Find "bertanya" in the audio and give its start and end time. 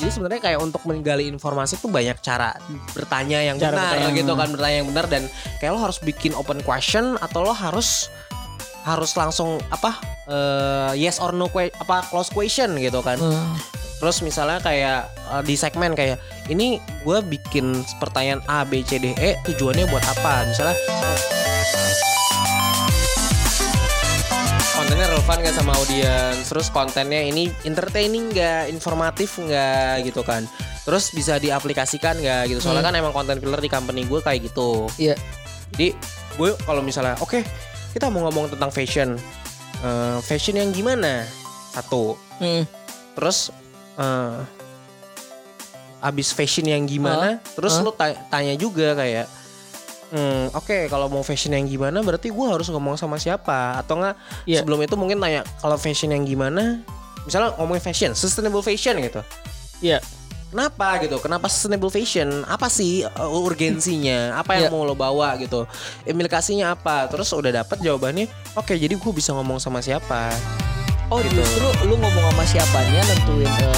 2.96-3.44, 4.00-4.16, 4.48-4.76